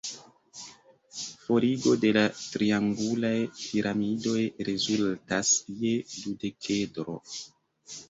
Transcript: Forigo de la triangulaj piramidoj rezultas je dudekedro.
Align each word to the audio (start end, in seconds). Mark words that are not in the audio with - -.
Forigo 1.41 1.93
de 2.05 2.11
la 2.17 2.23
triangulaj 2.55 3.33
piramidoj 3.61 4.41
rezultas 4.73 5.55
je 5.87 5.97
dudekedro. 6.19 7.21